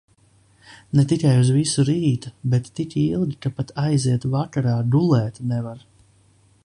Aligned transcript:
Ne 0.99 1.03
tikai 1.11 1.33
uz 1.41 1.51
visu 1.57 1.85
rītu, 1.89 2.31
bet 2.53 2.71
tik 2.79 2.95
ilgi, 3.03 3.37
ka 3.47 3.53
pat 3.59 3.75
aiziet 3.85 4.27
vakarā 4.37 4.75
gulēt 4.97 5.43
nevar. 5.53 5.87